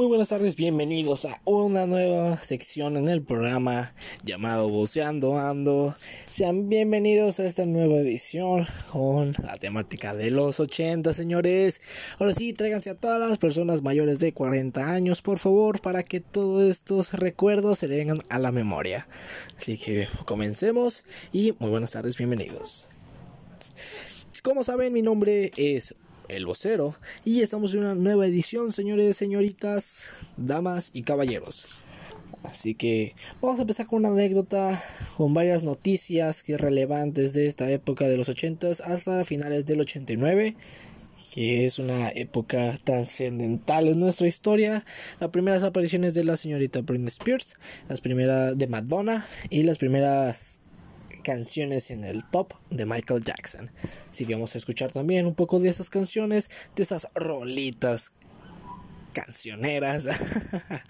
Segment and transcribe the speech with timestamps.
[0.00, 3.92] Muy buenas tardes, bienvenidos a una nueva sección en el programa
[4.24, 5.94] llamado Boceando Ando.
[6.24, 11.82] Sean bienvenidos a esta nueva edición con la temática de los 80, señores.
[12.18, 16.20] Ahora sí, tráiganse a todas las personas mayores de 40 años, por favor, para que
[16.20, 19.06] todos estos recuerdos se vengan a la memoria.
[19.58, 22.88] Así que comencemos y muy buenas tardes, bienvenidos.
[24.42, 25.94] Como saben, mi nombre es
[26.30, 26.94] el vocero,
[27.24, 31.84] y estamos en una nueva edición, señores, señoritas, damas y caballeros.
[32.42, 34.82] Así que vamos a empezar con una anécdota,
[35.16, 40.56] con varias noticias que relevantes de esta época de los 80 hasta finales del 89
[41.34, 44.84] que es una época trascendental en nuestra historia.
[45.20, 47.56] Las primeras apariciones de la señorita Britney Spears,
[47.88, 50.59] las primeras de Madonna y las primeras
[51.30, 53.70] canciones en el top de Michael Jackson.
[54.10, 58.16] Así que vamos a escuchar también un poco de esas canciones, de esas rolitas
[59.12, 60.08] cancioneras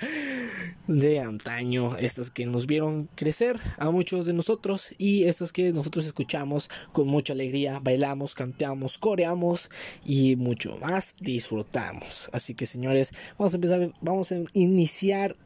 [0.87, 6.07] de antaño, estas que nos vieron crecer a muchos de nosotros y estas que nosotros
[6.07, 9.69] escuchamos con mucha alegría, bailamos, cantamos, coreamos
[10.07, 12.31] y mucho más disfrutamos.
[12.33, 15.37] Así que señores, vamos a empezar, vamos a iniciar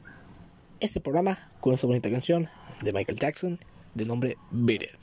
[0.79, 2.47] este programa con esta bonita canción
[2.81, 3.59] de Michael Jackson
[3.95, 4.99] de nombre Beat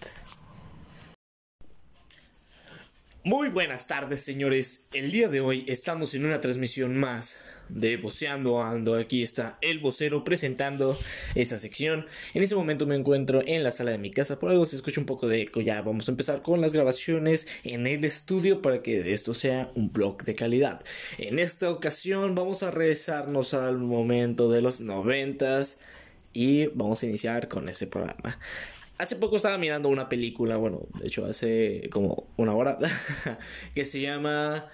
[3.25, 4.89] Muy buenas tardes, señores.
[4.93, 8.97] El día de hoy estamos en una transmisión más de Voceando Ando.
[8.97, 10.99] Aquí está el vocero presentando
[11.37, 12.07] esta sección.
[12.35, 14.41] En este momento me encuentro en la sala de mi casa.
[14.41, 15.61] Por algo se escucha un poco de eco.
[15.61, 19.93] Ya vamos a empezar con las grabaciones en el estudio para que esto sea un
[19.93, 20.85] blog de calidad.
[21.17, 25.79] En esta ocasión vamos a regresarnos al momento de los noventas
[26.33, 28.39] y vamos a iniciar con ese programa.
[29.03, 32.79] Hace poco estaba mirando una película, bueno, de hecho hace como una hora,
[33.75, 34.65] que se llama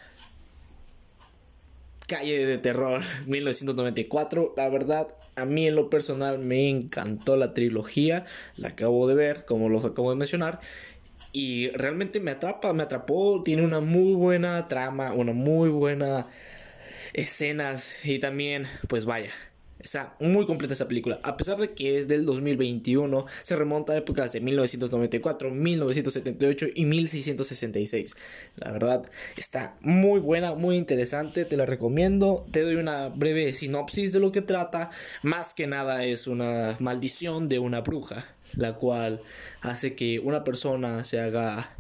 [2.07, 4.53] Calle de Terror 1994.
[4.55, 8.27] La verdad, a mí en lo personal me encantó la trilogía,
[8.59, 10.61] la acabo de ver, como los acabo de mencionar.
[11.33, 16.27] Y realmente me atrapa, me atrapó, tiene una muy buena trama, una muy buena
[17.15, 19.31] escenas y también, pues vaya,
[19.81, 21.21] Está muy completa esa película.
[21.23, 26.85] A pesar de que es del 2021, se remonta a épocas de 1994, 1978 y
[26.85, 28.17] 1666.
[28.57, 31.45] La verdad, está muy buena, muy interesante.
[31.45, 32.45] Te la recomiendo.
[32.51, 34.91] Te doy una breve sinopsis de lo que trata.
[35.23, 38.25] Más que nada es una maldición de una bruja,
[38.57, 39.21] la cual
[39.61, 41.77] hace que una persona se haga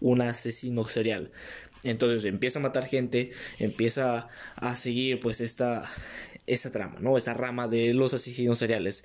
[0.00, 1.30] un asesino serial.
[1.84, 5.82] Entonces empieza a matar gente, empieza a seguir pues esta
[6.46, 7.16] esa trama, ¿no?
[7.16, 9.04] Esa rama de los asesinos seriales.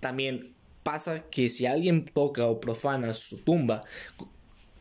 [0.00, 3.80] También pasa que si alguien toca o profana su tumba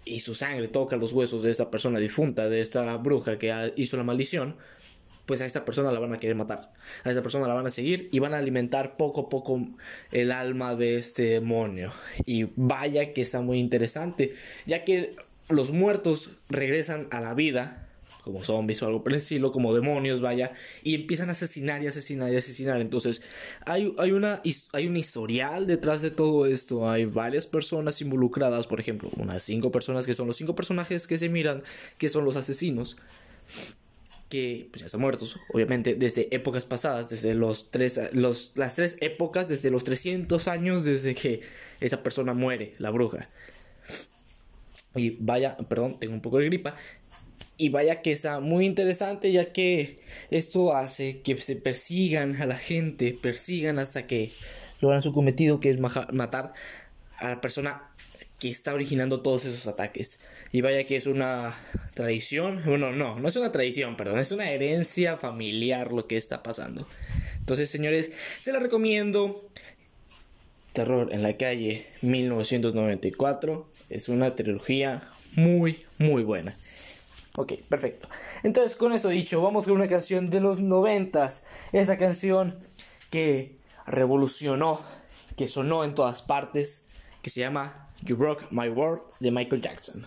[0.05, 3.97] y su sangre toca los huesos de esta persona difunta, de esta bruja que hizo
[3.97, 4.55] la maldición,
[5.25, 6.73] pues a esta persona la van a querer matar.
[7.03, 9.63] A esta persona la van a seguir y van a alimentar poco a poco
[10.11, 11.91] el alma de este demonio.
[12.25, 14.33] Y vaya que está muy interesante,
[14.65, 15.15] ya que
[15.49, 17.88] los muertos regresan a la vida
[18.23, 20.51] como zombies o algo por el estilo, como demonios, vaya,
[20.83, 22.81] y empiezan a asesinar y asesinar y asesinar.
[22.81, 23.21] Entonces,
[23.65, 24.41] hay, hay, una,
[24.73, 29.71] hay un historial detrás de todo esto, hay varias personas involucradas, por ejemplo, unas cinco
[29.71, 31.63] personas que son los cinco personajes que se miran,
[31.97, 32.97] que son los asesinos
[34.29, 38.97] que pues ya están muertos, obviamente, desde épocas pasadas, desde los tres, los, las tres
[39.01, 41.41] épocas, desde los 300 años desde que
[41.79, 43.27] esa persona muere, la bruja.
[44.95, 46.75] Y vaya, perdón, tengo un poco de gripa.
[47.61, 49.99] Y vaya que está muy interesante ya que
[50.31, 54.31] esto hace que se persigan a la gente, persigan hasta que
[54.79, 56.53] logran su cometido que es matar
[57.17, 57.83] a la persona
[58.39, 60.21] que está originando todos esos ataques.
[60.53, 61.53] Y vaya que es una
[61.95, 66.41] tradición, bueno, no, no es una tradición, perdón, es una herencia familiar lo que está
[66.41, 66.87] pasando.
[67.39, 68.09] Entonces, señores,
[68.41, 69.49] se la recomiendo.
[70.71, 75.03] Terror en la calle 1994 es una trilogía
[75.35, 76.55] muy, muy buena.
[77.35, 78.07] Ok, perfecto.
[78.43, 81.45] Entonces, con esto dicho, vamos con una canción de los noventas.
[81.71, 82.57] Esa canción
[83.09, 84.79] que revolucionó,
[85.37, 86.87] que sonó en todas partes,
[87.21, 90.05] que se llama You Broke My World de Michael Jackson.